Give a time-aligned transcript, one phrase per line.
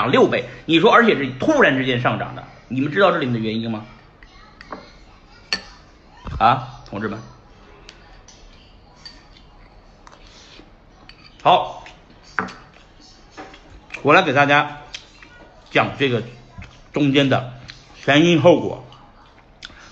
[0.00, 3.84] 涨六倍，你说而且是突然之间上涨的，你们知道这里面的原因吗？
[6.38, 7.20] 啊，同志们，
[11.42, 11.84] 好，
[14.00, 14.78] 我来给大家
[15.70, 16.22] 讲这个
[16.94, 17.52] 中间的
[18.02, 18.86] 前因后果，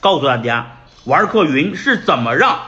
[0.00, 2.60] 告诉大家玩客云是怎么让，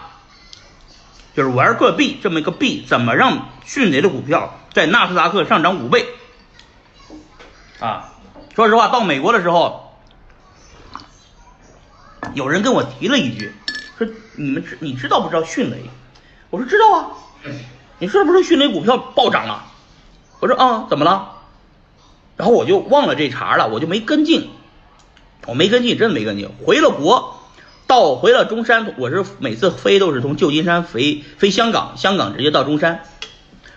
[1.35, 6.07] 就是玩客币这么一个币怎么让迅雷的股票在纳斯达克上涨五倍。
[7.81, 8.13] 啊，
[8.55, 9.99] 说实话，到美国的时候，
[12.35, 13.53] 有人跟我提了一句，
[13.99, 14.07] 说
[14.37, 15.83] 你们知你知道不知道迅雷？
[16.51, 17.11] 我说知道啊。
[17.99, 19.65] 你是不是迅雷股票暴涨了？
[20.41, 21.33] 我说啊，怎么了？
[22.37, 24.51] 然后我就忘了这茬了，我就没跟进，
[25.47, 26.49] 我没跟进，真的没跟进。
[26.65, 27.39] 回了国，
[27.87, 33.05] 到回了中山，我是每次飞都是从旧金山飞飞香港，香港直接到中山。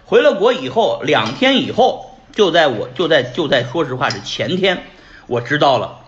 [0.05, 2.06] 回了国以后，两天以后。
[2.37, 4.83] 就在我就在就在说实话是前天，
[5.25, 6.05] 我知道了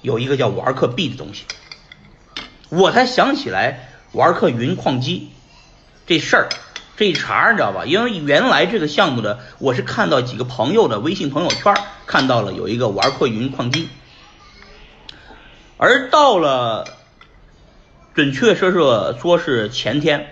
[0.00, 1.44] 有一个叫玩客币的东西，
[2.70, 5.30] 我才想起来玩客云矿机
[6.06, 6.48] 这事儿
[6.96, 7.84] 这一茬你知道吧？
[7.84, 11.74] 因为原来这个项目的我是看到几个朋友的微信朋友圈
[12.06, 13.90] 看到了有一个玩客云矿机，
[15.76, 16.86] 而到了
[18.14, 20.26] 准确说说说是前天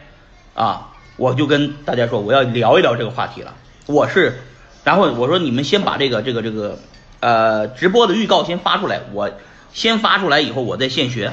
[0.54, 4.40] 啊，我就跟大家说我要聊一聊这个话题了，我是。
[4.84, 6.78] 然后我说你们先把这个这个这个
[7.20, 9.30] 呃直播的预告先发出来，我
[9.72, 11.32] 先发出来以后我再现学，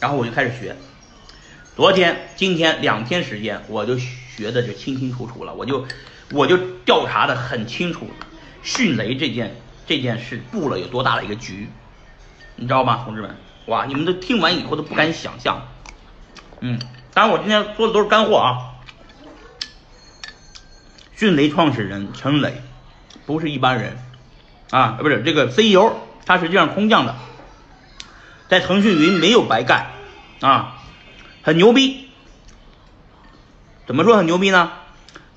[0.00, 0.74] 然后我就开始学。
[1.76, 5.84] 昨天、今天两天时间，我就学的就清清楚楚了，我就
[6.32, 8.08] 我就调查的很清楚，
[8.62, 9.56] 迅雷这件
[9.86, 11.68] 这件事布了有多大的一个局，
[12.56, 13.36] 你知道吗，同志们？
[13.66, 15.68] 哇，你们都听完以后都不敢想象。
[16.60, 16.78] 嗯，
[17.12, 18.73] 当然我今天说的都是干货啊。
[21.16, 22.60] 迅雷创始人陈磊
[23.24, 23.96] 不是一般人
[24.70, 25.92] 啊，不是这个 CEO，
[26.26, 27.14] 他实际上空降的，
[28.48, 29.92] 在腾讯云没有白干
[30.40, 30.76] 啊，
[31.42, 32.08] 很牛逼。
[33.86, 34.72] 怎么说很牛逼呢？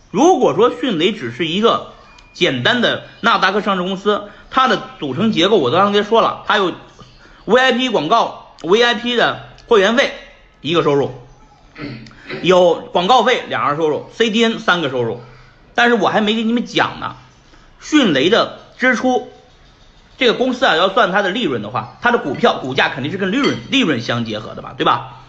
[0.09, 1.93] 如果说迅雷只是一个
[2.33, 6.73] 简单的纳斯达克上市公司，它的组成结构我刚才说了，它有
[7.45, 10.13] VIP 广告、VIP 的会员费
[10.61, 11.11] 一个收入，
[12.41, 15.21] 有广告费两个收入，CDN 三个收入。
[15.77, 17.17] 但是我还没给你们讲呢，
[17.79, 19.31] 迅雷的支出，
[20.17, 25.21] 这个公司啊要算它的利润的话，它的股票股价肯定是跟利润利润相结合的吧，对吧？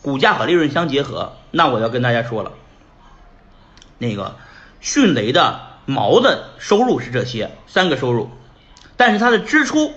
[0.00, 2.52] 股价和利润相结合，那我要跟大家说了，
[3.98, 4.36] 那个
[4.80, 8.30] 迅雷的毛的收入是这些三个收入，
[8.96, 9.92] 但是它的支出，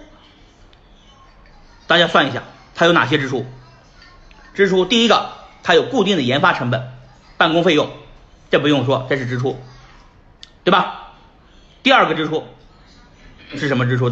[1.85, 2.41] 大家算一下，
[2.73, 3.45] 它有哪些支出？
[4.55, 5.29] 支出第一个，
[5.61, 6.91] 它有固定的研发成本，
[7.37, 7.91] 办公费用。
[8.53, 9.59] 这不用说，这是支出，
[10.63, 11.13] 对吧？
[11.81, 12.43] 第二个支出
[13.55, 14.11] 是什么支出？